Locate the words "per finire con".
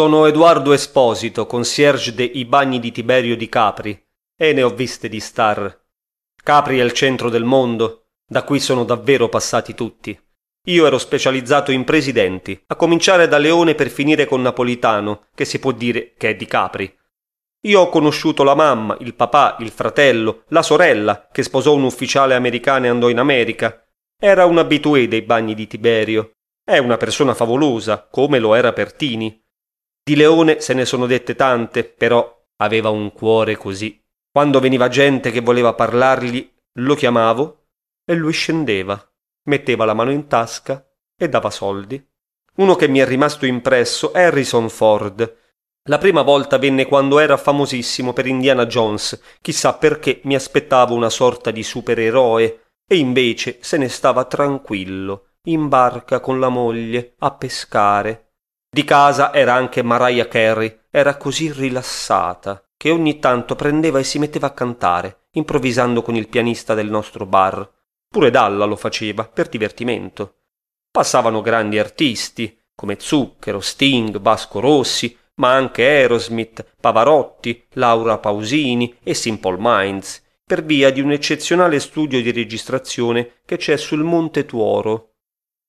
13.74-14.40